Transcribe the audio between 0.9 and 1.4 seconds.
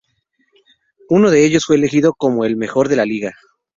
Uno